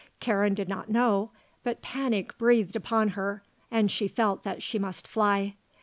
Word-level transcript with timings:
Karen 0.19 0.55
did 0.55 0.67
not 0.67 0.89
know; 0.89 1.29
but 1.63 1.83
panic 1.83 2.35
breathed 2.39 2.75
upon 2.75 3.09
her, 3.09 3.43
and 3.69 3.91
she 3.91 4.07
felt 4.07 4.41
that 4.41 4.63
she 4.63 4.79
must 4.79 5.07
fly. 5.07 5.53